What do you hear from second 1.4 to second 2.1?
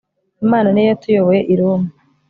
i Roma